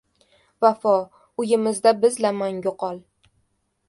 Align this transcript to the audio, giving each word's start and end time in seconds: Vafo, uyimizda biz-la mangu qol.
Vafo, 0.65 0.93
uyimizda 1.43 1.93
biz-la 2.05 2.31
mangu 2.39 2.73
qol. 2.85 2.99